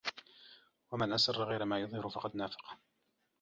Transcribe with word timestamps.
وَمَنْ 0.91 1.13
أَسَرَّ 1.13 1.43
غَيْرَ 1.43 1.65
مَا 1.65 1.79
يُظْهِرُ 1.79 2.09
فَقَدْ 2.09 2.35
نَافَقَ 2.35 2.77